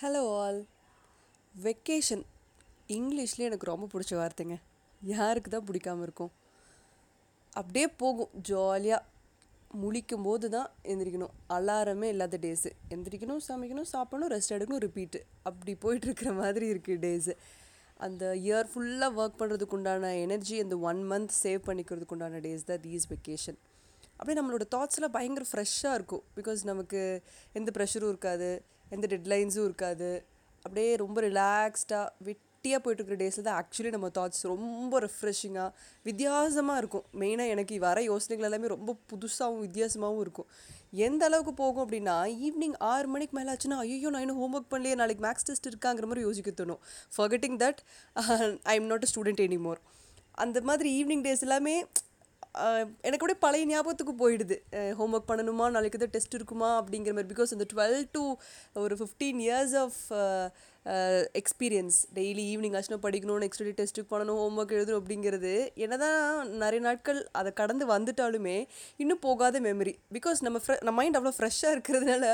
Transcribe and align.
Hello 0.00 0.22
all 0.38 0.58
vacation 1.54 2.24
இங்கிலீஷ்லேயே 2.96 3.46
எனக்கு 3.50 3.68
ரொம்ப 3.70 3.86
பிடிச்ச 3.92 4.12
வார்த்தைங்க. 4.18 4.56
யாருக்கு 5.00 5.50
தான் 5.54 5.64
பிடிக்காம 5.68 6.02
இருக்கும். 6.06 6.32
அப்படியே 7.60 7.86
போகும். 8.02 8.30
ஜாலியாக 8.48 9.06
முழிக்கும் 9.82 10.26
போது 10.26 10.50
தான் 10.56 10.68
எந்திரிக்கணும். 10.90 11.32
அலாரமே 11.56 12.10
இல்லாத 12.14 12.40
டேஸு 12.44 12.72
எந்திரிக்கணும் 12.96 13.42
சமைக்கணும் 13.48 13.88
சாப்பிடணும் 13.94 14.32
ரெஸ்ட் 14.34 14.54
எடுக்கணும் 14.58 14.84
ரிப்பீட்டு 14.86 15.22
அப்படி 15.50 15.74
போயிட்டுருக்கிற 15.86 16.34
மாதிரி 16.42 16.68
இருக்குது 16.74 17.02
டேஸு 17.06 17.34
அந்த 18.00 18.34
இயர் 18.44 18.70
ஃபுல்லாக 18.74 19.20
ஒர்க் 19.22 19.40
பண்ணுறதுக்கு 19.40 19.78
உண்டான 19.80 20.14
எனர்ஜி 20.26 20.58
அந்த 20.66 20.78
ஒன் 20.90 21.02
மந்த் 21.12 21.36
சேவ் 21.42 21.66
பண்ணிக்கிறதுக்கு 21.70 22.16
உண்டான 22.18 22.44
டேஸ் 22.46 22.70
தான் 22.74 22.84
தீஸ் 22.86 23.10
வெக்கேஷன் 23.14 23.60
அப்படியே 24.18 24.38
நம்மளோட 24.42 24.64
தாட்ஸ்லாம் 24.76 25.16
பயங்கர 25.18 25.44
ஃப்ரெஷ்ஷாக 25.52 25.98
இருக்கும். 25.98 26.24
பிகாஸ் 26.38 26.70
நமக்கு 26.74 27.00
எந்த 27.58 27.70
ப்ரெஷரும் 27.78 28.12
இருக்காது. 28.14 28.50
எந்த 28.94 29.06
டெட்லைன்ஸும் 29.12 29.66
இருக்காது. 29.68 30.10
அப்படியே 30.64 30.90
ரொம்ப 31.04 31.18
ரிலாக்ஸ்டாக 31.28 32.06
வெட்டியாக 32.28 32.80
போயிட்டுருக்கிற 32.84 33.16
டேஸில் 33.22 33.44
தான் 33.48 33.58
ஆக்சுவலி 33.60 33.90
நம்ம 33.94 34.08
தாட்ஸ் 34.16 34.42
ரொம்ப 34.52 35.00
ரெஃப்ரெஷிங்காக 35.04 35.68
வித்தியாசமாக 36.08 36.80
இருக்கும். 36.82 37.04
மெயினாக 37.20 37.52
எனக்கு 37.54 37.78
வர 37.84 37.98
யோசனைகள் 38.12 38.46
எல்லாமே 38.48 38.70
ரொம்ப 38.74 38.94
புதுசாகவும் 39.10 39.62
வித்தியாசமாகவும் 39.66 40.22
இருக்கும். 40.24 40.48
எந்த 41.06 41.22
அளவுக்கு 41.28 41.52
போகும் 41.62 41.84
அப்படின்னா 41.84 42.16
ஈவினிங் 42.46 42.76
ஆறு 42.92 43.08
மணிக்கு 43.14 43.36
மேலே 43.38 43.50
ஆச்சுன்னா 43.52 43.78
ஐயோ 43.84 44.10
நான் 44.14 44.24
இன்னும் 44.26 44.40
ஹோம்ஒர்க் 44.42 44.72
பண்ணலையே 44.72 44.96
நாளைக்கு 45.02 45.24
மேக்ஸ் 45.26 45.46
டெஸ்ட் 45.50 45.70
இருக்காங்கிற 45.72 46.08
மாதிரி 46.10 46.24
யோசிக்க 46.26 46.52
தோணும். 46.62 46.80
Forgetting 47.16 47.58
that 47.64 47.80
I 48.72 48.76
am 48.80 48.90
not 48.92 49.06
a 49.08 49.10
student 49.12 49.44
anymore 49.46 49.80
அந்த 50.44 50.58
மாதிரி 50.70 50.88
ஈவினிங் 51.00 51.24
டேஸ் 51.26 51.44
எல்லாமே 51.46 51.76
எனக்கு 53.06 53.24
அப்படியே 53.24 53.40
பழைய 53.44 53.64
ஞாபகத்துக்கு 53.70 54.14
போயிடுது. 54.22 54.56
ஹோம்ஒர்க் 54.98 55.30
பண்ணணுமா 55.30 55.66
நாளைக்கு 55.74 55.98
தான் 56.02 56.14
டெஸ்ட் 56.14 56.36
இருக்குமா 56.38 56.70
அப்படிங்கிற 56.80 57.12
மாதிரி. 57.16 57.30
பிகாஸ் 57.34 57.52
அந்த 57.56 57.66
டுவெல் 57.72 57.98
டு 58.16 58.22
ஒரு 58.84 58.96
fifteen 59.00 59.40
years 59.46 59.74
of 59.82 60.00
experience 61.40 61.96
daily 62.16 62.42
evening 62.50 62.74
ஆச்சுனா 62.78 62.98
படிக்கணும் 63.06 63.40
நெக்ஸ்ட் 63.44 63.64
டே 63.68 63.72
டெஸ்ட்டுக்கு 63.80 64.10
பண்ணணும் 64.12 64.40
ஹோம்ஒர்க் 64.42 64.74
எழுதணும் 64.76 65.00
அப்படிங்கிறது 65.00 65.52
என்னதான் 65.84 66.20
நிறைய 66.62 66.82
நாட்கள் 66.88 67.20
அதை 67.40 67.52
கடந்து 67.60 67.86
வந்துட்டாலுமே 67.94 68.56
இன்னும் 69.04 69.22
போகாத 69.26 69.60
மெமரி 69.60 69.94
பிகாஸ் 70.16 70.44
நம்ம 70.46 70.60
ஃப்ரெ 70.64 70.76
நம்ம 70.86 70.96
மைண்ட் 71.00 71.18
அவ்வளோ 71.20 71.34
ஃப்ரெஷ்ஷாக 71.38 71.74
இருக்கிறதுனால 71.76 72.24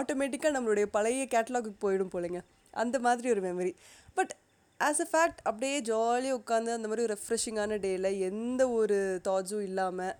ஆட்டோமேட்டிக்காக 0.00 0.54
நம்மளுடைய 0.58 0.88
பழைய 0.96 1.26
கேட்டலாகுக்கு 1.36 1.82
போயிடும் 1.86 2.14
போலங்க. 2.16 2.40
அந்த 2.82 2.96
மாதிரி 3.06 3.30
ஒரு 3.34 3.40
memory 3.48 3.72
but 4.18 4.32
as 4.80 5.00
a 5.00 5.06
fact 5.10 5.40
அப்படியே 5.42 5.80
ஜாலியாக 5.80 6.38
உட்காந்து 6.38 6.70
அந்த 6.72 6.88
மாதிரி 6.88 7.02
ஒரு 7.02 7.16
ரெஃப்ரெஷிங்கான 7.16 7.76
டேயில் 7.78 8.18
எந்த 8.20 8.70
ஒரு 8.70 8.96
தாட்ஸும் 9.24 9.62
இல்லாமல் 9.62 10.14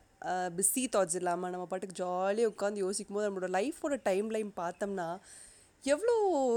பிஸி 0.56 0.84
தாட்ஸ் 0.96 1.16
இல்லாமல் 1.16 1.50
நம்ம 1.50 1.66
பாட்டுக்கு 1.66 1.94
ஜாலியாக 1.94 2.50
உட்காந்து 2.52 2.76
யோசிக்கும் 2.76 3.16
போது 3.16 3.28
நம்மளோட 3.28 3.50
லைஃபோட 3.50 3.96
டைம் 4.02 4.30
லைன் 4.30 4.52
பார்த்தோம்னா 4.56 5.06
எவ்வளோ 5.84 6.12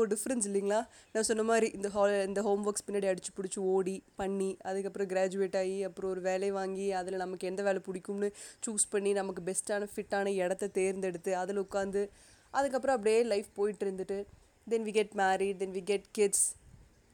டிஃப்ரென்ஸ் 0.05 0.47
இல்லைங்களா? 0.47 0.79
நான் 1.13 1.23
சொன்ன 1.23 1.43
மாதிரி 1.43 1.67
இந்த 1.67 1.89
ஹால் 1.89 2.25
இந்த 2.25 2.41
ஹோம் 2.41 2.65
ஒர்க்ஸ் 2.65 2.85
பின்னாடி 2.87 3.07
அடிச்சு 3.07 3.31
பிடிச்சி 3.37 3.59
ஓடி 3.69 4.03
பண்ணி 4.15 4.57
அதுக்கப்புறம் 4.61 5.09
கிராஜுவேட் 5.09 5.57
ஆகி 5.57 5.83
அப்புறம் 5.83 6.11
ஒரு 6.11 6.21
வேலை 6.21 6.51
வாங்கி 6.51 6.91
அதில் 6.91 7.17
நமக்கு 7.17 7.47
எந்த 7.47 7.63
வேலை 7.63 7.81
பிடிக்கும்னு 7.87 8.29
சூஸ் 8.67 8.85
பண்ணி 8.89 9.13
நமக்கு 9.13 9.43
பெஸ்ட்டான 9.43 9.87
ஃபிட்டான 9.95 10.33
இடத்த 10.35 10.67
தேர்ந்தெடுத்து 10.67 11.35
அதில் 11.35 11.61
உட்காந்து 11.61 12.03
அதுக்கப்புறம் 12.53 12.95
அப்படியே 12.95 13.23
லைஃப் 13.23 13.49
போயிட்டு 13.53 13.85
இருந்துட்டு 13.85 14.19
then 14.67 14.83
we 14.83 14.91
get 14.91 15.15
married 15.15 15.57
then 15.57 15.71
we 15.71 15.83
get 15.83 16.07
kids 16.11 16.45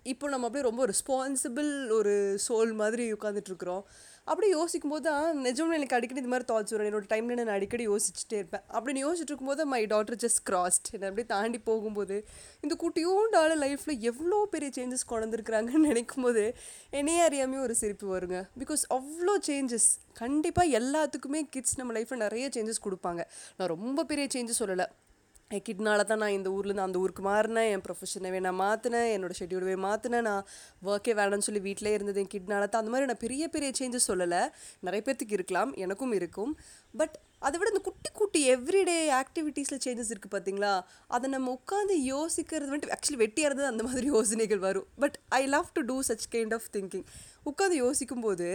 இப்போ 0.03 0.29
நம்ம 0.29 0.47
அப்படியே 0.47 0.67
ரொம்ப 0.69 0.85
ரெஸ்பான்சிபிள் 0.91 1.69
ஒரு 1.97 2.13
சோல் 2.47 2.73
மாதிரி 2.73 3.03
உட்காந்துட்ருக்குறோம் 3.13 3.83
அப்படி 4.23 4.47
யோசிக்கும் 4.49 4.91
போது 4.93 5.03
தான் 5.03 5.39
நிஜம்னு 5.45 5.77
எனக்கு 5.77 5.95
அடிக்கடி 5.97 6.21
இந்த 6.21 6.31
மாதிரி 6.33 6.47
தாட்ஸ் 6.51 6.73
வரும். 6.73 6.87
என்னோட 6.89 7.05
டைமில் 7.13 7.39
நான் 7.39 7.55
அடிக்கடி 7.55 7.85
யோசிச்சுட்டே 7.87 8.37
இருப்பேன். 8.41 8.63
அப்படின்னு 8.75 9.01
யோசிச்சுட்டு 9.03 9.31
இருக்கும்போது 9.31 9.65
மை 9.65 9.85
டாட்டர் 9.93 10.19
ஜஸ்ட் 10.23 10.41
கிராஸ்ட் 10.49 10.87
என்னை 10.91 11.07
அப்படியே 11.09 11.27
தாண்டி 11.33 11.59
போகும்போது 11.59 12.17
இந்த 12.61 12.75
குட்டியோண்டால 12.83 13.55
லைஃப்பில் 13.63 13.99
எவ்வளோ 14.11 14.47
பெரிய 14.53 14.71
சேஞ்சஸ் 14.77 15.09
கொண்டிருக்கிறாங்கன்னு 15.11 15.87
நினைக்கும் 15.89 16.23
போது 16.23 16.55
என்னையே 16.89 17.27
அறியாமையும் 17.27 17.65
ஒரு 17.67 17.75
சிரிப்பு 17.75 18.17
வருங்க. 18.17 18.39
பிகாஸ் 18.63 18.83
அவ்வளோ 18.97 19.35
சேஞ்சஸ் 19.49 19.89
கண்டிப்பாக 20.13 20.77
எல்லாத்துக்குமே 20.79 21.41
கிட்ஸ் 21.49 21.77
நம்ம 21.77 21.93
லைஃப்பில் 21.99 22.23
நிறைய 22.27 22.49
சேஞ்சஸ் 22.57 22.85
கொடுப்பாங்க. 22.87 23.23
நான் 23.57 23.67
ரொம்ப 23.67 24.03
பெரிய 24.03 24.27
சேஞ்சஸ் 24.35 24.61
சொல்லலை. 24.63 24.87
கிட்னால 25.51 26.03
தான் 26.03 26.17
நான் 26.17 26.29
இந்த 26.29 26.49
ஊர்லேருந்து 26.49 26.87
அந்த 26.87 26.99
ஊருக்கு 26.99 27.23
மாறினேன். 27.23 27.69
என் 27.69 27.81
ப்ரொஃபஷனவே 27.81 28.39
நான் 28.39 28.59
மாற்றினேன் 28.59 29.09
என்னோட 29.15 29.31
ஷெட்யூலவே 29.39 29.75
மாற்றினேன் 29.87 30.21
நான் 30.21 30.45
ஒர்க்கே 30.85 31.13
வேணாம்னு 31.19 31.47
சொல்லி 31.47 31.61
வீட்டிலே 31.61 31.93
இருந்தது 31.93 32.19
என் 32.19 32.33
கிட்னால 32.33 32.67
தான். 32.67 32.81
அந்த 32.83 32.89
மாதிரி 32.89 33.05
நான் 33.05 33.23
பெரிய 33.25 33.47
பெரிய 33.47 33.71
சேஞ்சஸ் 33.79 34.09
சொல்லலை. 34.11 34.49
நிறைய 34.79 35.01
பேர்த்துக்கு 35.05 35.31
இருக்கலாம். 35.31 35.73
எனக்கும் 35.73 36.11
இருக்கும். 36.11 36.57
பட் 36.97 37.19
அதை 37.47 37.55
விட 37.59 37.69
இந்த 37.73 37.83
குட்டி 37.87 38.09
குட்டி 38.19 38.41
எவ்ரிடே 38.53 38.97
ஆக்டிவிட்டீஸில் 39.21 39.81
சேஞ்சஸ் 39.85 40.11
இருக்குது 40.13 40.33
பார்த்தீங்களா 40.35 40.73
அதை 41.15 41.29
நம்ம 41.35 41.57
உட்காந்து 41.57 41.95
யோசிக்கிறது 42.13 42.71
வந்துட்டு 42.73 42.95
ஆக்சுவலி 42.97 43.21
வெட்டியாக 43.23 43.49
இருந்தது 43.49 43.71
அந்த 43.73 43.83
மாதிரி 43.87 44.07
யோசனைகள் 44.15 44.61
வரும். 44.67 44.87
But 45.03 45.17
I 45.39 45.43
love 45.55 45.69
to 45.77 45.83
do 45.91 45.97
such 46.09 46.27
kind 46.35 46.55
of 46.59 46.69
thinking 46.77 47.05
உட்காந்து 47.49 47.77
யோசிக்கும்போது 47.85 48.47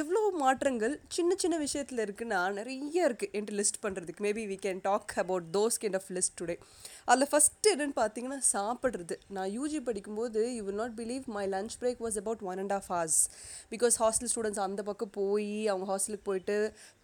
எவ்வளோ 0.00 0.20
மாற்றங்கள் 0.42 0.92
சின்ன 1.14 1.34
சின்ன 1.42 1.54
விஷயத்தில் 1.62 2.02
இருக்குன்னா 2.04 2.40
நிறைய 2.58 3.06
இருக்குது 3.08 3.30
என்கிட்ட 3.36 3.56
லிஸ்ட் 3.60 3.80
பண்ணுறதுக்கு 3.84 4.22
maybe 4.26 4.42
we 4.50 4.56
can 4.66 4.82
talk 4.82 5.12
about 5.22 5.46
those 5.56 5.78
kind 5.84 5.98
of 5.98 6.08
list 6.16 6.36
today 6.40 6.56
அதில் 7.10 7.28
ஃபஸ்ட்டு 7.32 7.72
என்னென்னு 7.72 7.96
பார்த்தீங்கன்னா 7.96 8.38
சாப்பிட்றது. 8.52 9.16
நான் 9.36 9.50
யூஜி 9.56 9.80
படிக்கும்போது 9.88 10.42
you 10.56 10.62
will 10.68 10.80
not 10.82 10.94
believe 11.00 11.26
my 11.38 11.44
lunch 11.54 11.74
break 11.80 12.02
was 12.06 12.18
about 12.22 12.44
one 12.50 12.62
and 12.64 12.74
half 12.78 12.88
hours 12.92 13.18
because 13.72 13.96
hostel 14.02 14.30
students 14.34 14.62
அந்த 14.66 14.84
பக்கம் 14.90 15.12
போய் 15.18 15.50
அவங்க 15.72 15.88
ஹாஸ்டலுக்கு 15.92 16.28
போயிட்டு 16.30 16.58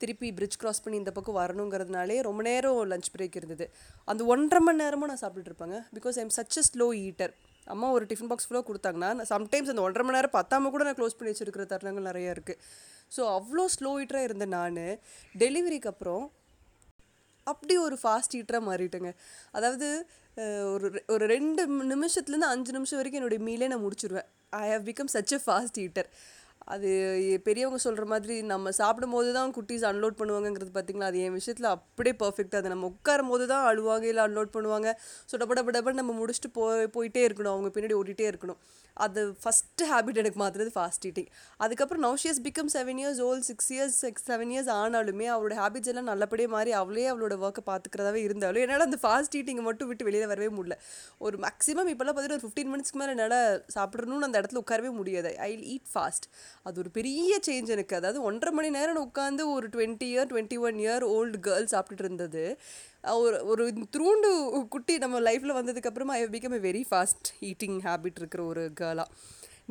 திருப்பி 0.05 0.31
பிரிட்ஜ் 0.39 0.59
கிராஸ் 0.63 0.83
பண்ணி 0.87 0.99
இந்த 1.03 1.15
பக்கம் 1.19 1.39
வரணுங்கிறதுனாலே 1.41 2.17
ரொம்ப 2.29 2.41
நேரம் 2.49 2.79
லஞ்ச் 2.93 3.11
பிரேக் 3.17 3.37
இருந்தது. 3.41 3.67
அந்த 4.13 4.23
ஒன்றரை 4.33 4.61
மணி 4.67 4.83
நேரமும் 4.85 5.11
நான் 5.13 5.23
சாப்பிட்டுருப்பேங்க 5.25 5.79
because 5.99 6.19
I'm 6.23 6.33
such 6.39 6.59
a 6.63 6.65
slow 6.71 6.89
eater 7.07 7.35
அம்மா 7.75 7.87
ஒரு 7.97 8.05
டிஃபன் 8.11 8.31
பாக்ஸ் 8.31 8.47
ஃபுல்லாக 8.49 8.65
கொடுத்தாங்கன்னா 8.71 9.27
சம்டைம்ஸ் 9.35 9.71
அந்த 9.73 9.83
ஒன்றரை 9.87 10.05
மணி 10.07 10.17
நேரம் 10.19 10.35
பத்தாம 10.39 10.71
கூட 10.75 10.83
நான் 10.89 10.99
க்ளோஸ் 10.99 11.17
பண்ணி 11.19 11.33
வச்சிருக்கிற 11.33 11.65
தருணங்கள் 11.73 12.09
நிறையா 12.11 12.31
இருக்குது 12.37 12.61
ஸோ 13.17 13.23
அவ்வளோ 13.39 13.65
ஸ்லோ 13.77 13.91
ஈட்டராக 14.03 14.29
இருந்த 14.29 14.47
நான். 14.57 14.85
டெலிவரிக்கு 15.43 15.91
அப்புறம் 15.93 16.25
அப்படி 17.53 17.75
ஒரு 17.87 17.97
ஃபாஸ்ட் 18.03 18.37
ஈட்டராக 18.39 18.65
மாறிட்டேங்க. 18.69 19.11
அதாவது 19.57 19.89
ஒரு 20.75 20.89
ஒரு 21.15 21.25
ரெண்டு 21.35 21.63
நிமிஷத்துலேருந்து 21.95 22.49
அஞ்சு 22.55 22.73
நிமிஷம் 22.77 22.99
வரைக்கும் 23.01 23.21
என்னுடைய 23.21 23.41
மீலே 23.49 23.69
நான் 23.73 23.85
முடிச்சிருவேன். 23.85 24.29
I 24.63 24.65
have 24.73 24.85
become 24.89 25.11
such 25.15 25.35
a 25.37 25.39
fast 25.45 25.79
eater 25.85 26.09
அது 26.75 26.89
பெரியவங்க 27.47 27.79
சொல்கிற 27.85 28.05
மாதிரி 28.13 28.37
நம்ம 28.53 28.71
சாப்பிடும் 28.79 29.15
போது 29.17 29.29
தான் 29.37 29.53
குட்டீஸ் 29.57 29.85
அன்லோட் 29.91 30.17
பண்ணுவாங்கங்கிறது 30.21 30.73
பார்த்திங்களா 30.77 31.11
அது 31.11 31.19
என் 31.27 31.37
விஷயத்தில் 31.39 31.69
அப்படியே 31.75 32.15
பர்ஃபெக்டாக 32.23 32.61
அது. 32.63 32.73
நம்ம 32.75 32.89
உட்காரும் 32.93 33.31
போது 33.33 33.45
தான் 33.53 33.67
அழுவாங்க 33.71 34.07
இல்லை 34.13 34.23
அன்லோட் 34.27 34.51
பண்ணுவாங்க. 34.57 34.89
ஸோ 35.31 35.35
டப்ப 35.43 35.57
டப்ப 35.59 35.75
டப்பன்னு 35.77 36.03
நம்ம 36.03 36.15
முடிச்சுட்டு 36.23 36.51
போய் 36.59 36.91
போயிட்டே 36.97 37.23
இருக்கணும். 37.29 37.53
அவங்க 37.55 37.71
பின்னாடி 37.77 37.97
ஓடிட்டே 38.01 38.27
இருக்கணும். 38.33 38.61
அது 39.05 39.21
ஃபஸ்ட்டு 39.43 39.87
ஹேபிட் 39.91 40.19
எனக்கு 40.21 40.39
மாற்றுறது 40.43 40.71
ஃபாஸ்ட் 40.75 41.05
ஈட்டிங் 41.09 41.31
அதுக்கப்புறம் 41.65 42.03
now 42.05 42.19
she's 42.23 42.41
become 42.47 42.71
seven 42.75 43.01
years 43.03 43.21
old 43.27 43.47
six 43.49 43.71
years 43.75 43.97
six 44.05 44.25
seven 44.31 44.53
years 44.55 44.71
ஆனாலுமே 44.81 45.27
அவளோட 45.35 45.55
ஹேபிட்ஸ் 45.61 45.91
எல்லாம் 45.93 46.09
நல்லபடியாக 46.11 46.53
மாறி 46.55 46.71
அவளே 46.81 47.05
அவளோட 47.13 47.37
ஒர்க்கை 47.47 47.65
பார்த்துக்கிறதாவே 47.71 48.21
இருந்தாலும் 48.29 48.63
என்னால் 48.65 48.87
அந்த 48.87 48.99
ஃபாஸ்ட் 49.03 49.37
ஈட்டிங்கை 49.41 49.65
மட்டும் 49.69 49.91
விட்டு 49.91 50.07
வெளியில் 50.09 50.31
வரவே 50.33 50.51
முடியல. 50.59 50.77
ஒரு 51.27 51.39
மேக்ஸிமம் 51.47 51.91
இப்போல்லாம் 51.95 52.17
பார்த்துட்டு 52.19 52.39
ஒரு 52.39 52.45
ஃபிஃப்டீன் 52.47 52.71
மினிட்ஸ்க்கு 52.75 53.01
மேலே 53.03 53.15
என்னால் 53.17 53.39
சாப்பிட்றணும்னு 53.77 54.29
அந்த 54.29 54.41
இடத்துல 54.43 54.63
உட்காரவே 54.65 54.93
முடியாது. 55.01 55.33
ஐ 55.49 55.51
ஈட் 55.75 55.89
ஃபாஸ்ட் 55.95 56.29
அது 56.67 56.81
ஒரு 56.83 56.91
பெரிய 56.99 57.33
சேஞ்ச் 57.47 57.73
எனக்கு. 57.75 57.95
அதாவது 57.99 58.19
ஒன்றரை 58.29 58.53
மணி 58.57 58.69
நேரம் 58.77 59.03
உட்காந்து 59.05 59.43
ஒரு 59.55 59.67
twenty 59.75 60.07
year 60.13 60.31
twenty 60.33 60.59
one 60.67 60.79
year 60.85 61.05
old 61.17 61.39
girl 61.47 61.73
சாப்பிட்டுட்டு 61.75 62.07
இருந்தது. 62.07 62.45
ஒரு 63.25 63.39
ஒரு 63.53 63.65
த்ரூண்டு 63.97 64.31
குட்டி 64.75 64.95
நம்ம 64.99 65.21
லைஃப்பில் 65.29 65.59
வந்ததுக்கப்புறமா 65.61 66.15
I 66.21 66.25
become 66.37 66.57
a 66.59 66.63
very 66.69 66.85
fast 66.91 67.29
eating 67.51 67.79
habit 67.89 68.21
இருக்கிற 68.23 68.43
ஒரு 68.53 68.65
கேர்ளாக 68.81 69.11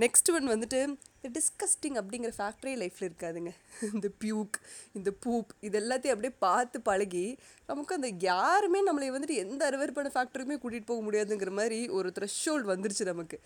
நெக்ஸ்ட் 0.03 0.29
ஒன் 0.37 0.47
வந்துட்டு 0.51 0.79
இந்த 1.25 1.39
டிஸ்கஸ்டிங் 1.39 1.95
அப்படிங்கிற 1.99 2.31
ஃபேக்ட்ரி 2.37 2.73
லைஃப்பில் 2.81 3.07
இருக்காதுங்க. 3.07 3.51
இந்த 3.93 4.07
பியூக் 4.21 4.55
இந்த 4.97 5.09
பூப் 5.23 5.51
இது 5.67 5.77
எல்லாத்தையும் 5.79 6.13
அப்படியே 6.15 6.33
பார்த்து 6.39 6.77
பழகி 6.81 7.23
நமக்கு 7.69 7.95
அந்த 7.97 8.09
யாருமே 8.27 8.79
நம்மளை 8.87 9.07
வந்துட்டு 9.15 9.37
எந்த 9.45 9.61
அறுவறுப்பான 9.69 10.11
ஃபேக்ட்ரியுமே 10.15 10.57
கூட்டிகிட்டு 10.61 10.91
போக 10.91 11.01
முடியாதுங்கிற 11.05 11.53
மாதிரி 11.59 11.79
ஒரு 11.97 12.11
த்ரெஷ்ஹோல்டு 12.17 12.71
வந்துருச்சு 12.73 13.05
நமக்கு. 13.11 13.39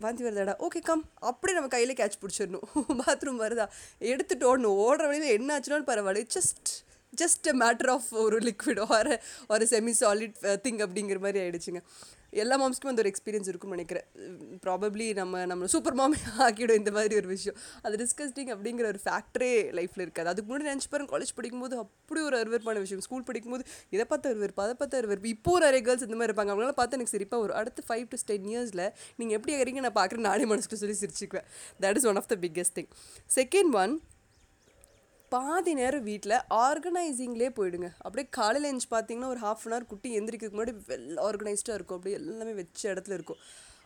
வாந்தி 0.00 0.24
வருதாடா. 0.24 0.54
ஓகே 0.58 0.82
கம் 0.82 1.04
அப்படியே 1.14 1.58
நம்ம 1.58 1.66
கையில் 1.68 1.96
கேட்ச் 1.96 2.18
பிடிச்சிடணும். 2.20 2.62
பாத்ரூம் 3.06 3.40
வருதா? 3.40 3.68
எடுத்துட்டு 3.98 4.58
ஓடணும். 4.58 4.76
ஓடுற 4.76 5.06
வழியில் 5.06 5.32
என்ன 5.32 5.58
ஆச்சுனாலும் 5.58 5.86
பரவாயில்ல. 5.86 6.26
Just 6.34 6.70
just 7.16 7.62
a 7.62 7.66
matter 7.66 7.88
of 7.88 8.04
ஒரு 8.10 8.38
லிக்விட் 8.38 8.90
ஒரு 8.90 9.20
ஒரு 9.48 9.66
செமி 9.70 9.92
சாலிட் 10.00 10.34
திங் 10.42 10.86
அப்படிங்கிற 10.86 11.18
மாதிரி 11.18 11.38
ஆயிடுச்சுங்க. 11.40 11.80
எல்லா 12.30 12.56
மாம்ஸ்க்கும் 12.62 12.90
அந்த 12.92 13.02
ஒரு 13.02 13.10
எக்ஸ்பீரியன்ஸ் 13.12 13.48
இருக்கும்னு 13.50 13.76
நினைக்கிறேன். 13.76 14.06
ப்ராபப்ளி 14.64 15.06
நம்ம 15.14 15.44
நம்ம 15.46 15.66
சூப்பர் 15.74 15.96
மாமே 16.00 16.18
ஆக்கிடும் 16.46 16.78
இந்த 16.80 16.90
மாதிரி 16.90 17.14
ஒரு 17.20 17.28
விஷயம். 17.34 17.56
அது 17.82 17.96
டிஸ்கஸ்டிங் 18.02 18.50
அப்படிங்கிற 18.54 18.86
ஒரு 18.92 19.00
ஃபேக்டரே 19.04 19.52
லைஃப்பில் 19.78 20.04
இருக்காது. 20.06 20.28
அதுக்கு 20.28 20.48
முன்னாடி 20.50 20.68
நினச்சி 20.70 20.90
பாருங்க 20.90 21.10
காலேஜ் 21.14 21.34
படிக்கும்போது 21.38 21.76
அப்படி 21.84 22.20
ஒரு 22.20 22.38
அருவருப்பான 22.40 22.78
விஷயம். 22.84 23.02
ஸ்கூல் 23.06 23.26
படிக்கும்போது 23.30 23.64
இதை 23.90 24.04
பார்த்து 24.04 24.32
அருவருப்பு 24.34 24.64
அதை 24.66 24.74
பார்த்து 24.82 25.00
அருவருப்பு. 25.00 25.32
இப்போ 25.36 25.52
ஒரு 25.52 25.64
நிறைய 25.64 25.84
கேர்ள்ஸ் 25.88 26.06
இந்த 26.08 26.18
மாதிரி 26.20 26.32
இருப்பாங்க. 26.32 26.52
அவங்களால 26.54 26.76
பார்த்து 26.80 26.98
எனக்கு 26.98 27.14
சிரிப்பாக 27.16 27.40
வரும். 27.44 27.58
அடுத்து 27.62 27.82
ஃபைவ் 27.88 28.06
டு 28.12 28.18
டென் 28.30 28.48
இயர்ஸில் 28.52 28.86
நீங்கள் 29.16 29.38
எப்படி 29.38 29.54
ஆகிறீங்க 29.58 29.82
நான் 29.86 29.98
பார்க்குறேன் 30.00 30.28
நானே 30.30 30.46
மனசுக்கு 30.52 30.80
சொல்லி 30.82 30.96
சிரிச்சுக்குவேன். 31.02 31.48
That 31.84 31.96
is 31.96 32.06
one 32.12 32.20
of 32.22 32.30
the 32.34 32.36
biggest 32.46 32.76
thing 32.78 32.90
second 33.38 33.74
one 33.82 33.94
பாதி 35.28 35.74
நேரம் 35.74 36.02
வீட்டில் 36.02 36.44
ஆர்கனைசிங்லேயே 36.50 37.50
போயிடுங்க. 37.56 37.88
அப்படியே 37.98 38.28
காலையில் 38.30 38.68
எழுந்து 38.70 38.90
பார்த்தீங்கன்னா 38.90 39.26
ஒரு 39.26 39.40
ஹாஃப் 39.40 39.64
அன் 39.64 39.72
ஹவர் 39.72 39.86
குட்டி 39.86 40.20
எந்திரிக்கிறதுக்கு 40.20 40.58
முன்னாடி 40.58 40.74
வெல் 40.88 41.18
ஆர்கனைஸ்டாக 41.26 41.78
இருக்கும். 41.78 41.96
அப்படியே 41.96 42.16
எல்லாமே 42.16 42.52
வச்ச 42.52 42.94
இடத்துல 42.94 43.16
இருக்கும். 43.18 43.36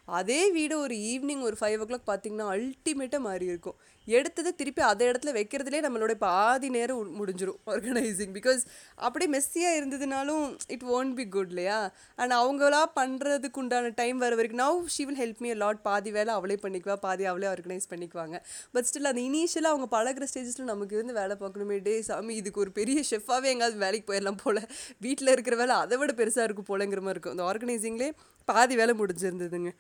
அதே 0.05 0.51
வீடு 0.51 0.79
ஒரு 0.79 0.95
ஈவினிங் 0.95 1.41
ஒரு 1.41 1.57
ஃபைவ் 1.61 1.79
ஓ 1.79 1.85
கிளாக் 1.85 2.07
பார்த்தீங்கன்னா 2.07 2.47
அல்டிமேட்டாக 2.55 3.19
மாறி 3.19 3.45
இருக்கும். 3.45 3.75
எடுத்தது 4.05 4.55
திருப்பி 4.55 4.83
அதே 4.83 5.11
இடத்துல 5.11 5.33
வைக்கிறதுலே 5.35 5.81
நம்மளோட 5.87 6.15
பாதி 6.15 6.69
நேரம் 6.69 7.11
முடிஞ்சிடும் 7.19 7.61
ஆர்கனைசிங் 7.67 8.33
பிகாஸ் 8.39 8.63
அப்படியே 8.95 9.39
மெஸ்ஸியாக 9.39 9.79
இருந்ததுனாலும் 9.81 10.59
இட் 10.69 10.83
ஓன்ட் 10.83 11.15
பி 11.15 11.29
குட் 11.29 11.49
இல்லையா? 11.49 11.95
அண்ட் 12.17 12.33
அவங்களா 12.33 12.85
பண்ணுறதுக்கு 12.97 13.57
உண்டான 13.57 13.89
டைம் 13.89 14.19
வர 14.19 14.35
வரைக்கும் 14.35 14.63
now 14.63 14.87
she 14.87 15.05
will 15.05 15.21
help 15.21 15.39
me 15.39 15.53
lot 15.53 15.83
பாதி 15.83 16.11
வேலை 16.11 16.35
அவளே 16.35 16.59
பண்ணிக்குவா 16.63 16.97
பாதி 16.97 17.25
அவளே 17.25 17.47
ஆர்கனைஸ் 17.47 17.89
பண்ணிக்குவாங்க. 17.91 18.39
பட் 18.73 18.85
ஸ்டில் 18.93 19.11
அந்த 19.13 19.21
இனிஷியலாக 19.21 19.73
அவங்க 19.75 19.89
பழகுற 19.97 20.27
ஸ்டேஜஸில் 20.35 20.71
நமக்கு 20.73 20.95
இருந்து 20.95 21.13
வேலை 21.13 21.37
பார்க்கணுமே. 21.41 21.83
டே 21.83 22.03
சாமி 22.03 22.35
இதுக்கு 22.35 22.61
ஒரு 22.61 22.71
பெரிய 22.71 23.03
ஷெஃபாகவே 23.11 23.45
எங்காவது 23.45 23.79
வேலைக்கு 23.79 24.15
போயிடலாம் 24.15 24.39
போல். 24.45 24.63
வீட்டில் 24.99 25.29
இருக்கிற 25.29 25.57
வேலை 25.57 25.75
அதை 25.77 25.99
விட 25.99 26.13
பெருசாக 26.13 26.43
இருக்கும் 26.43 26.71
போலங்கிற 26.73 27.01
மாதிரி 27.01 27.15
இருக்கும். 27.17 27.39
அந்த 27.39 27.49
ஆர்கனைசிங்லேயே 27.53 28.13
பாதி 28.51 28.75
வேலை 28.81 28.95
முடிஞ்சிருந்ததுங்க. 29.01 29.73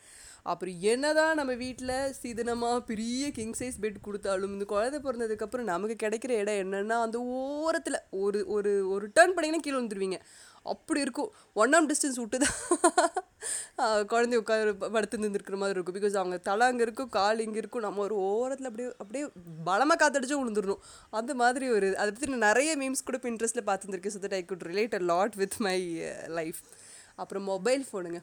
அப்புறம் 0.51 0.79
என்னதான் 0.93 1.37
நம்ம 1.41 1.53
வீட்டில் 1.65 1.97
சிதனமாக 2.21 2.79
பெரிய 2.89 3.25
கிங் 3.37 3.57
சைஸ் 3.59 3.83
பெட் 3.83 3.99
கொடுத்தாலும் 4.07 4.55
இந்த 4.55 4.65
குழந்தை 4.73 4.99
பிறந்ததுக்கப்புறம் 5.05 5.69
நமக்கு 5.73 5.97
கிடைக்கிற 6.05 6.33
இடம் 6.43 6.63
என்னன்னா 6.63 6.97
அந்த 7.07 7.19
ஓரத்தில் 7.43 7.99
ஒரு 8.23 8.41
ஒரு 8.55 8.73
ஒரு 8.95 9.07
டர்ன் 9.19 9.35
பண்ணிங்கன்னா 9.37 9.67
கீழே 9.67 9.79
வந்துடுவீங்க 9.81 10.19
அப்படி 10.73 11.01
இருக்கும். 11.05 11.31
ஒன் 11.63 11.75
ஆம் 11.77 11.87
டிஸ்டன்ஸ் 11.91 12.19
விட்டு 12.23 12.39
தான் 12.43 12.59
குழந்தை 14.13 14.37
உட்காந்து 14.41 14.91
படுத்து 14.97 15.23
நின்றுருக்கிற 15.23 15.57
மாதிரி 15.63 15.77
இருக்கும். 15.77 15.97
பிகாஸ் 15.99 16.19
அவங்க 16.21 16.37
தலை 16.49 16.67
அங்கே 16.73 16.85
இருக்கும் 16.87 17.11
கால் 17.17 17.43
இங்கே 17.47 17.59
இருக்கும். 17.63 17.85
நம்ம 17.87 18.03
ஒரு 18.09 18.17
ஓரத்தில் 18.29 18.69
அப்படியே 18.71 18.91
அப்படியே 19.03 19.25
பலமாக 19.71 19.99
காத்தடிச்சு 20.03 20.37
விழுந்துடணும் 20.41 20.85
அந்த 21.21 21.35
மாதிரி 21.43 21.69
ஒரு 21.79 21.89
அதை 22.03 22.11
பற்றி 22.11 22.31
நான் 22.35 22.49
நிறைய 22.51 22.77
மீம்ஸ் 22.83 23.07
கூட 23.09 23.19
இன்ட்ரெஸ்ட்டில் 23.33 23.69
பார்த்துருந்துருக்கேன். 23.71 24.17
So 24.17 24.23
that 24.27 24.39
I 24.41 24.43
could 24.53 24.69
relate 24.73 24.95
a 25.01 25.03
lot 25.13 25.37
with 25.43 25.59
my 25.69 25.79
life 26.41 26.63
அப்புறம் 27.23 27.47
மொபைல் 27.53 27.85
ஃபோனுங்க 27.89 28.21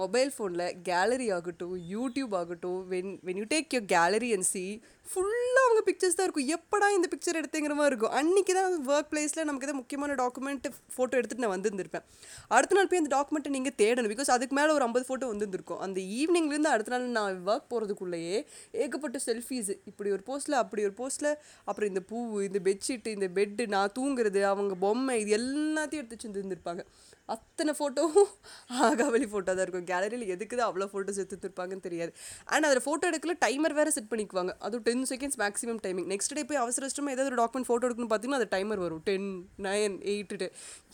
மொபைல் 0.00 0.30
ஃபோனில் 0.34 0.66
கேலரி 0.90 1.28
ஆகட்டும் 1.36 1.74
யூடியூப் 1.94 2.34
ஆகட்டும் 2.40 2.80
when 2.92 3.12
when 3.28 3.40
you 3.40 3.46
take 3.54 3.74
your 3.76 3.88
gallery 3.96 4.30
and 4.36 4.48
see 4.54 4.64
ஃபுல்லாக 5.10 5.64
அவங்க 5.66 5.82
பிக்சர்ஸ் 5.88 6.16
தான் 6.18 6.26
இருக்கும். 6.26 6.48
எப்படா 6.56 6.86
இந்த 6.96 7.08
பிக்சர் 7.12 7.38
எடுத்தேங்கிற 7.40 7.74
மாதிரி 7.78 7.92
இருக்கும். 7.92 8.14
அன்றைக்கி 8.20 8.52
தான் 8.58 8.72
ஒர்க் 8.92 9.10
பிளேஸில் 9.10 9.46
நமக்கு 9.48 9.66
எதாவது 9.66 9.80
முக்கியமான 9.80 10.14
டாக்குமெண்ட் 10.20 10.66
ஃபோட்டோ 10.94 11.14
எடுத்துகிட்டு 11.18 11.44
நான் 11.44 11.54
வந்திருந்திருப்பேன். 11.54 12.04
அடுத்த 12.56 12.76
நாள் 12.78 12.88
போய் 12.90 13.00
அந்த 13.02 13.12
டாக்குமெண்ட்டை 13.16 13.52
நீங்கள் 13.56 13.76
தேடணும். 13.82 14.12
பிகாஸ் 14.14 14.32
அதுக்கு 14.36 14.56
மேலே 14.58 14.72
ஒரு 14.76 14.84
ஐம்பது 14.86 15.06
ஃபோட்டோ 15.08 15.28
வந்துருந்துருக்கும். 15.32 15.80
அந்த 15.86 15.98
ஈவினிங்லேருந்து 16.18 16.72
அடுத்த 16.74 16.92
நாள் 16.94 17.06
நான் 17.18 17.38
ஒர்க் 17.50 17.68
போகிறதுக்குள்ளேயே 17.72 18.38
ஏகப்பட்ட 18.84 19.20
செல்ஃபீஸ் 19.28 19.70
இப்படி 19.92 20.10
ஒரு 20.16 20.24
போஸ்ட்டில் 20.30 20.60
அப்படி 20.62 20.84
ஒரு 20.88 20.96
போஸ்ட்டில் 21.02 21.32
அப்புறம் 21.68 21.90
இந்த 21.92 22.02
பூ 22.10 22.18
இந்த 22.48 22.62
பெட்ஷீட்டு 22.68 23.14
இந்த 23.18 23.28
பெட்டு 23.38 23.66
நான் 23.76 23.94
தூங்குறது 23.98 24.42
அவங்க 24.52 24.76
பொம்மை 24.86 25.16
இது 25.24 25.32
எல்லாத்தையும் 25.40 26.02
எடுத்து 26.02 26.16
வச்சு 26.16 26.40
இருந்திருப்பாங்க 26.40 26.84
அத்தனை 27.34 27.72
ஃபோட்டோவும் 27.78 28.30
ஆகாவலி 28.88 29.26
ஃபோட்டோ 29.30 29.50
தான் 29.56 29.64
இருக்கும். 29.66 29.86
கேலரியில் 29.90 30.32
எதுக்கு 30.34 30.54
தான் 30.58 30.68
அவ்வளோ 30.70 30.86
ஃபோட்டோஸ் 30.92 31.20
எடுத்துருப்பாங்கன்னு 31.22 31.84
தெரியாது. 31.86 32.12
அண்ட் 32.52 32.66
அதில் 32.68 32.84
ஃபோட்டோ 32.86 33.04
எடுக்கல 33.10 33.34
டைமர் 33.44 33.74
வேறு 33.78 33.94
செட் 33.96 34.10
பண்ணிக்குவாங்க. 34.12 34.52
அதுவும் 34.66 34.84
ten 34.88 35.04
seconds 35.12 35.38
maximum 35.42 35.80
timing 35.86 36.08
next 36.12 36.34
day 36.38 36.44
போய் 36.50 36.60
அவசர 36.64 36.84
அவசரமாக 36.86 37.16
ஏதாவது 37.16 37.30
ஒரு 37.32 37.40
டாக்குமெண்ட் 37.42 37.68
ஃபோட்டோ 37.70 37.88
எடுக்கணும்னு 37.88 38.12
பார்த்தீங்கன்னா 38.12 38.40
அது 38.42 38.50
டைமர் 38.56 38.82
வரும். 38.84 39.02
டென் 39.08 39.28
நைன் 39.68 39.96
எயிட்டு 40.12 40.48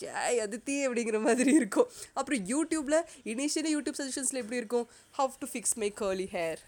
ஏ 0.06 0.32
அதித்தி 0.46 0.76
அப்படிங்கிற 0.86 1.20
மாதிரி 1.28 1.52
இருக்கும். 1.60 1.88
அப்புறம் 2.18 2.42
யூடியூப்பில் 2.52 2.98
இனிஷியலி 3.34 3.72
யூடியூப் 3.76 3.98
சஜஷன்ஸில் 4.00 4.40
எப்படி 4.42 4.60
இருக்கும்? 4.62 4.86
How 5.20 5.36
to 5.42 5.48
fix 5.52 5.76
my 5.84 5.90
curly 6.02 6.28
hair 6.36 6.60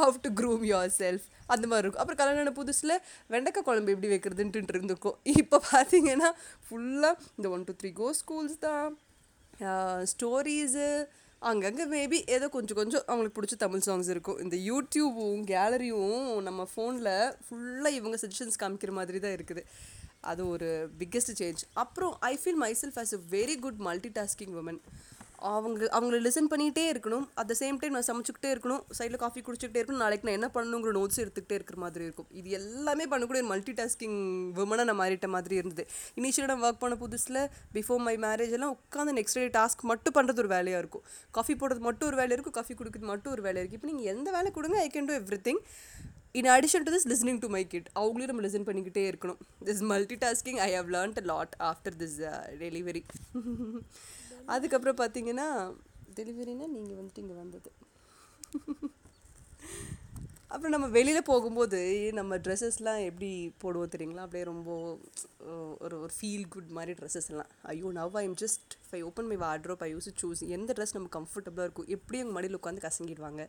how 0.00 0.18
to 0.26 0.30
groom 0.40 0.64
yourself 1.02 1.26
அந்த 1.54 1.64
மாதிரி 1.70 1.84
இருக்கும். 1.84 2.02
அப்புறம் 2.02 2.20
கல்யாணம் 2.20 2.58
புதுசில் 2.60 2.94
வெண்டைக்காய் 3.34 3.66
குழம்பு 3.68 3.92
எப்படி 3.94 4.10
வைக்கிறதுன்ட்டு 4.14 4.60
இருந்திருக்கும் 4.60 5.16
இப்போ 5.40 5.58
பார்த்தீங்கன்னா 5.70 6.30
ஃபுல்லாக 6.66 7.14
இந்த 7.38 7.48
one 7.56 7.66
two 7.68 7.74
three 7.82 7.92
go 8.02 8.08
schools 8.20 8.58
தான். 8.66 8.90
ஸ்டோரீஸு 10.12 10.88
அங்கங்கே 11.50 11.84
மேபி 11.94 12.18
ஏதோ 12.36 12.46
கொஞ்சம் 12.54 12.78
கொஞ்சம் 12.78 13.04
அவங்களுக்கு 13.10 13.36
பிடிச்ச 13.36 13.54
தமிழ் 13.62 13.84
சாங்ஸ் 13.86 14.10
இருக்கும். 14.14 14.38
இந்த 14.44 14.56
யூடியூபும் 14.70 15.42
கேலரியும் 15.52 16.24
நம்ம 16.48 16.66
ஃபோனில் 16.72 17.14
ஃபுல்லாக 17.46 17.98
இவங்க 17.98 18.16
சஜஷன்ஸ் 18.22 18.60
காமிக்கிற 18.62 18.92
மாதிரி 18.98 19.20
தான் 19.24 19.36
இருக்குது. 19.38 19.64
அது 20.30 20.42
ஒரு 20.54 20.68
பிக்கெஸ்ட் 21.00 21.32
சேஞ்ச் 21.40 21.62
அப்புறம் 21.82 22.12
I 22.30 22.32
feel 22.40 22.60
myself 22.80 22.98
as 23.02 23.14
a 23.18 23.20
very 23.36 23.54
good 23.64 23.78
multitasking 24.18 24.54
woman 24.62 24.80
அவங்க 25.48 25.88
அவங்கள 25.96 26.18
லிசன் 26.26 26.48
பண்ணிகிட்டே 26.52 26.84
இருக்கணும். 26.92 27.24
அட் 27.40 27.48
த 27.50 27.54
சேம் 27.60 27.78
டைம் 27.82 27.94
நான் 27.96 28.06
சமைச்சுக்கிட்டே 28.08 28.50
இருக்கணும். 28.54 28.82
சைடில் 28.98 29.20
காஃபி 29.22 29.40
குடிச்சிக்கிட்டே 29.46 29.80
இருக்கணும். 29.80 30.02
நாளைக்கு 30.04 30.26
நான் 30.28 30.38
என்ன 30.38 30.48
பண்ணணுங்கிற 30.56 30.92
நோட்ஸ் 30.98 31.20
எடுத்துக்கிட்டே 31.22 31.56
இருக்கிற 31.58 31.78
மாதிரி 31.84 32.04
இருக்கும். 32.08 32.28
இது 32.40 32.50
எல்லாமே 32.60 33.06
பண்ணக்கூடிய 33.12 33.42
ஒரு 33.42 33.50
மல்டி 33.52 33.74
டாஸ்கிங் 33.80 34.18
விமனாக 34.58 34.86
நான் 34.90 35.00
மாறிட்ட 35.02 35.30
மாதிரி 35.36 35.56
இருந்தது. 35.62 35.84
இனிஷியலாக 36.20 36.50
நான் 36.52 36.66
ஒர்க் 36.68 36.82
பண்ண 36.84 36.98
புதுசில் 37.04 37.40
பிஃபோர் 37.78 38.02
மை 38.06 38.16
மேரேஜ் 38.26 38.54
எல்லாம் 38.58 38.74
உட்காந்து 38.76 39.16
நெக்ஸ்ட் 39.20 39.40
டே 39.40 39.48
டாஸ்க் 39.58 39.84
மட்டும் 39.92 40.16
பண்ணுறது 40.18 40.42
ஒரு 40.44 40.52
வேலையாக 40.56 40.82
இருக்கும். 40.84 41.04
காஃபி 41.38 41.56
போடுறது 41.62 41.84
மட்டும் 41.88 42.10
ஒரு 42.12 42.18
வேலை 42.22 42.32
இருக்கும். 42.36 42.56
காஃபி 42.60 42.76
கொடுக்குறது 42.80 43.10
மட்டும் 43.12 43.34
ஒரு 43.36 43.44
வேலை 43.48 43.58
இருக்குது 43.62 43.80
இப்போ 43.80 43.90
நீங்கள் 43.92 44.12
எந்த 44.14 44.30
வேலை 44.38 44.52
கொடுங்க 44.58 44.78
I 44.86 44.88
can 44.96 45.10
do 45.10 45.16
everything 45.48 45.62
in 46.38 46.48
addition 46.54 46.84
to 46.86 46.90
this 46.94 47.06
listening 47.10 47.42
to 47.44 47.48
my 47.54 47.62
kid 47.70 47.88
அவங்களையும் 48.00 48.30
நம்ம 48.32 48.42
லிசன் 48.46 48.66
பண்ணிக்கிட்டே 48.66 49.04
இருக்கணும். 49.10 49.40
This 49.68 49.82
multitasking 50.24 50.60
I 50.66 50.70
have 50.78 50.90
learnt 50.96 51.20
lot 51.32 51.54
after 51.70 51.96
this 52.02 52.18
delivery 52.64 53.02
அதுக்கப்புறம் 54.54 55.00
பார்த்தீங்கன்னா 55.02 55.48
டெலிவரினா 56.18 56.66
நீங்கள் 56.76 56.98
வந்துட்டு 57.00 57.22
இங்கே 57.24 57.36
வந்தது. 57.42 57.70
அப்புறம் 60.52 60.72
நம்ம 60.74 60.86
வெளியில் 60.96 61.28
போகும்போது 61.28 61.80
நம்ம 62.18 62.36
ட்ரெஸ்ஸஸ்லாம் 62.44 63.02
எப்படி 63.08 63.28
போடுவோம் 63.62 63.92
தெரியுங்களா? 63.92 64.24
அப்படியே 64.26 64.44
ரொம்ப 64.50 64.70
ஒரு 65.84 65.96
ஒரு 66.04 66.12
ஃபீல் 66.16 66.46
குட் 66.54 66.72
மாதிரி 66.78 66.92
ட்ரெஸ்ஸஸ் 67.00 67.30
எல்லாம். 67.32 67.50
ஐயோ 67.72 67.90
now 67.98 68.16
I'm 68.22 68.34
just 68.42 68.72
I 68.98 69.00
open 69.08 69.28
my 69.32 69.38
wardrobe 69.44 69.84
I 69.86 69.90
use 69.94 70.08
choose 70.22 70.42
எந்த 70.56 70.74
ட்ரெஸ் 70.78 70.96
நம்ம 70.96 71.10
கம்ஃபர்டபுளாக 71.18 71.66
இருக்கும். 71.68 71.90
எப்படி 71.96 72.20
அவங்க 72.20 72.34
மடியில் 72.38 72.58
உட்காந்து 72.60 72.86
கசங்கிடுவாங்க. 72.86 73.44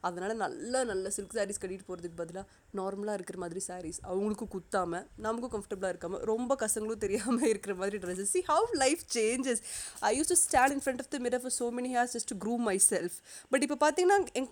அதனால் 0.00 0.34
நல்ல 0.42 0.84
நல்ல 0.90 1.10
சில்க் 1.16 1.36
சாரீஸ் 1.38 1.60
கட்டிட்டு 1.62 1.86
போகிறதுக்கு 1.88 2.18
பதிலாக 2.22 2.44
நார்மலாக 2.80 3.18
இருக்கிற 3.18 3.38
மாதிரி 3.42 3.62
சாரீஸ் 3.68 4.00
அவங்களுக்கும் 4.10 4.52
குத்தாமல் 4.54 5.04
நமக்கும் 5.26 5.52
கம்ஃபர்டபுளாக 5.54 5.92
இருக்காமல் 5.94 6.22
ரொம்ப 6.32 6.56
கசங்களும் 6.62 7.02
தெரியாமல் 7.04 7.48
இருக்கிற 7.52 7.74
மாதிரி 7.74 7.98
dresses 8.04 8.32
see 8.36 8.42
how 8.50 8.68
life 8.84 9.02
changes 9.16 9.62
I 10.10 10.12
used 10.18 10.32
to 10.32 10.38
stand 10.44 10.74
in 10.76 10.82
front 10.84 11.02
of 11.04 11.10
the 11.14 11.20
mirror 11.26 11.42
for 11.44 11.56
so 11.60 11.68
many 11.78 11.92
hours 11.96 12.14
just 12.18 12.34
groom 12.44 12.64
myself 12.90 13.16
but 13.52 13.64
இப்போ 13.66 13.78
பார்த்தீங்கன்னா 13.84 14.18
என் 14.40 14.48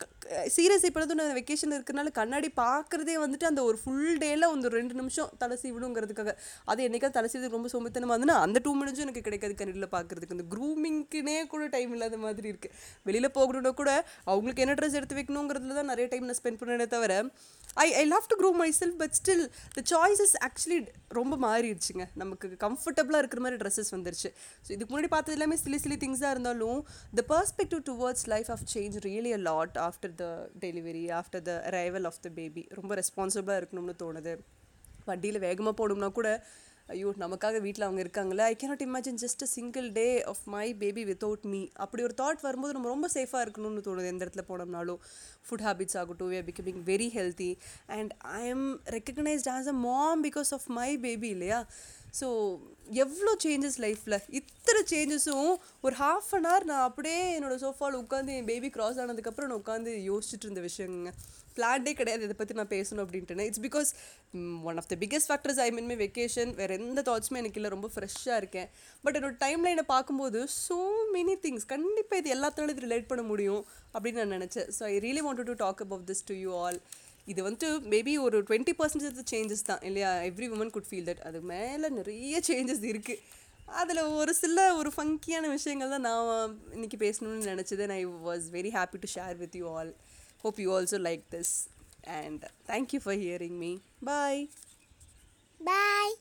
சீரியஸ் 0.57 0.87
இப்போ 0.91 1.01
வந்து 1.05 1.19
நான் 1.21 1.35
வெக்கேஷன் 1.41 1.75
இருக்கிறனால 1.77 2.13
கண்ணாடி 2.21 2.51
பார்க்குறதே 2.63 3.17
வந்துட்டு 3.25 3.51
அந்த 3.51 3.61
ஒரு 3.69 3.79
ஃபுல் 3.83 4.19
டேயில் 4.25 4.47
ஒரு 4.53 4.75
ரெண்டு 4.79 4.95
நிமிஷம் 4.95 5.31
தலை 5.43 5.57
சீவணுங்கிறதுக்காக. 5.63 6.33
அது 6.71 6.81
என்றைக்காவது 6.87 7.17
தலை 7.19 7.29
சீவுறது 7.33 7.57
ரொம்ப 7.57 7.69
சோம்பேத்தனமாக 7.73 8.17
இருந்ததுன்னா 8.17 8.39
அந்த 8.47 8.59
டூ 8.65 8.73
மினிட்ஸும் 8.79 9.07
எனக்கு 9.07 9.23
கிடைக்காது 9.27 9.55
கண்ணில் 9.61 9.89
பார்க்குறதுக்கு 9.95 10.37
அந்த 10.37 10.47
க்ரூமிங்க்குனே 10.55 11.37
கூட 11.53 11.67
டைம் 11.75 11.93
இல்லாத 11.97 12.17
மாதிரி 12.25 12.49
இருக்குது 12.53 12.75
வெளியில் 13.09 13.35
போகணுன்னா 13.39 13.73
கூட 13.81 13.91
அவங்களுக்கு 14.31 14.65
என்ன 14.65 14.75
ட்ரெஸ் 14.75 14.97
எடுத்து 14.99 15.19
வைக்கணும்? 15.19 15.38
பண்ணணுங்கிறதுல 15.39 15.75
தான் 15.81 15.91
நிறைய 15.93 16.07
டைம் 16.13 16.27
நான் 16.29 16.39
ஸ்பெண்ட் 16.41 16.61
பண்ணனே 16.61 16.87
தவிர 16.95 17.13
I 17.85 17.87
I 18.01 18.03
love 18.13 18.29
to 18.31 18.37
groom 18.41 18.51
myself 18.79 18.97
but 19.01 19.15
still 19.19 19.43
the 19.77 19.83
choices 19.93 20.35
actually 20.47 20.79
ரொம்ப 21.19 21.35
மாறிடுச்சுங்க. 21.45 22.05
நமக்கு 22.23 22.47
கம்ஃபர்டபுளாக 22.65 23.23
இருக்கிற 23.23 23.41
மாதிரி 23.45 23.59
ட்ரெஸ்ஸஸ் 23.63 23.93
வந்துருச்சு. 23.97 24.31
ஸோ 24.65 24.71
இதுக்கு 24.77 24.91
முன்னாடி 24.93 25.11
பார்த்தது 25.15 25.37
எல்லாமே 25.39 25.59
சிலி 25.65 25.79
சிலி 25.85 25.99
திங்ஸாக 26.05 26.35
இருந்தாலும் 26.37 26.81
the 27.21 27.25
perspective 27.33 27.83
towards 27.91 28.27
life 28.35 28.51
of 28.55 28.65
change 28.75 28.97
really 29.09 29.33
a 29.39 29.41
lot 29.51 29.77
after 29.89 30.15
the 30.23 30.27
delivery 30.65 31.05
after 31.21 31.45
the 31.51 31.55
arrival 31.71 32.09
of 32.11 32.23
the 32.27 32.31
baby 32.41 32.65
ரொம்ப 32.81 32.95
ரெஸ்பான்சிபிளாக 33.03 33.61
இருக்கணும்னு 33.63 33.97
தோணுது. 34.05 34.35
வண்டியில் 35.11 35.45
வேகமாக 35.45 35.75
போகணும்னா 35.81 36.11
கூட 36.17 36.31
ஐயோ 36.89 37.09
நமக்காக 37.23 37.57
வீட்டில் 37.61 37.85
அவங்க 37.87 38.01
இருக்காங்களே 38.05 38.45
I 38.51 38.55
cannot 38.61 38.85
imagine 38.87 39.19
just 39.23 39.43
a 39.43 39.49
single 39.55 39.93
day 39.93 40.07
of 40.23 40.43
my 40.55 40.67
baby 40.75 41.03
without 41.05 41.45
me 41.53 41.61
அப்படி 41.85 42.03
ஒரு 42.03 42.15
தாட் 42.21 42.41
வரும்போது 42.41 42.73
நம்ம 42.73 42.89
ரொம்ப 42.89 43.09
சேஃபாக 43.15 43.43
இருக்கணும்னு 43.47 43.83
தோணுது. 43.89 44.11
எந்த 44.13 44.25
இடத்துல 44.25 44.45
போனோம்னாலும் 44.51 45.01
ஃபுட் 45.47 45.65
ஹேபிட்ஸ் 45.67 45.99
ஆகட்டும் 46.03 46.31
we 46.33 46.39
are 46.41 46.49
becoming 46.51 46.81
very 46.85 47.09
healthy 47.19 47.51
and 47.99 48.13
I 48.39 48.41
am 48.49 48.67
recognised 48.97 49.51
as 49.57 49.71
a 49.75 49.77
mom 49.87 50.25
because 50.25 50.53
of 50.59 50.67
my 50.79 50.91
baby 50.99 51.29
இல்லையா? 51.29 51.61
ஸோ 52.21 52.29
எவ்வளோ 53.05 53.33
சேஞ்சஸ் 53.45 53.79
லைஃப்பில் 53.85 54.19
இத்தனை 54.39 54.83
சேஞ்சஸும் 54.93 55.51
ஒரு 55.87 55.95
ஹாஃப் 56.05 56.31
அன் 56.37 56.47
ஹவர் 56.51 56.69
நான் 56.71 56.87
அப்படியே 56.91 57.23
என்னோடய 57.39 57.63
சோஃபாவில் 57.65 57.99
உட்காந்து 58.05 58.37
என் 58.39 58.49
பேபி 58.53 58.71
கிராஸ் 58.77 59.01
ஆனதுக்கப்புறம் 59.03 59.51
நான் 59.51 59.61
உட்காந்து 59.65 59.93
யோசிச்சுட்டு 60.11 60.47
இருந்த 60.49 60.63
விஷயங்க. 60.69 61.13
பிளான்டே 61.57 61.93
கிடையாது 61.99 62.25
இதை 62.27 62.35
பற்றி 62.39 62.55
நான் 62.59 62.73
பேசணும் 62.75 63.05
அப்படின்ட்டு 63.05 63.47
it's 63.49 63.63
because 63.65 63.89
one 64.69 64.79
of 64.81 64.89
the 64.91 64.97
biggest 65.01 65.29
factors 65.31 65.61
I 65.65 65.69
mean 65.77 65.89
my 65.91 65.97
vacation 66.05 66.51
வேறு 66.61 66.77
எந்த 66.81 67.03
தாட்ஸுமே 67.09 67.41
எனக்கு 67.43 67.59
இல்லை 67.61 67.71
ரொம்ப 67.75 67.91
ஃப்ரெஷ்ஷாக 67.95 68.37
இருக்கேன். 68.43 68.69
பட் 69.05 69.17
என்னோட 69.19 69.37
டைம் 69.45 69.65
லைனை 69.67 69.85
பார்க்கும்போது 69.95 70.41
ஸோ 70.67 70.79
மெனி 71.17 71.35
திங்ஸ் 71.45 71.67
கண்டிப்பாக 71.75 72.21
இது 72.23 72.35
எல்லாத்தினாலும் 72.37 72.75
இது 72.75 72.87
ரிலேட் 72.87 73.11
பண்ண 73.11 73.25
முடியும் 73.33 73.63
அப்படின்னு 73.95 74.23
நான் 74.25 74.37
நினச்சேன். 74.39 74.69
So 74.79 74.85
I 74.93 74.95
really 75.07 75.25
want 75.27 75.43
to 75.51 75.57
talk 75.65 75.83
about 75.87 76.07
this 76.13 76.25
to 76.31 76.37
you 76.45 76.53
all 76.65 76.81
இது 77.33 77.41
வந்துட்டு 77.47 77.69
மேபி 77.95 78.13
ஒரு 78.27 78.37
டுவெண்ட்டி 78.43 78.73
பர்சன்டேஜ் 78.79 79.19
சேஞ்சஸ் 79.31 79.69
தான். 79.71 79.83
இல்லையா? 79.89 80.11
Every 80.31 80.47
woman 80.55 80.75
could 80.77 80.89
feel 80.91 81.09
that 81.09 81.23
அது 81.29 81.41
மேலே 81.53 81.89
நிறைய 81.99 82.41
சேஞ்சஸ் 82.47 82.85
இருக்குது 82.93 83.23
அதில் 83.81 84.03
ஒரு 84.19 84.33
சில 84.35 84.59
ஒரு 84.77 84.91
ஃபங்கியான 84.97 85.49
விஷயங்கள் 85.57 85.93
தான் 85.95 86.07
நான் 86.09 86.55
இன்னைக்கு 86.73 86.99
பேசணும்னு 87.05 87.51
நினச்சது. 87.55 87.87
I 87.97 88.07
was 88.29 88.47
very 88.53 88.71
happy 88.79 89.01
to 89.05 89.11
share 89.17 89.37
with 89.37 89.57
you 89.61 89.67
all 89.79 89.91
hope 90.45 90.61
you 90.65 90.71
also 90.79 91.01
like 91.09 91.25
this 91.35 91.53
and 92.21 92.45
thank you 92.67 93.01
for 93.05 93.21
hearing 93.25 93.59
me 93.65 93.73
bye 94.11 94.43
bye 95.71 96.15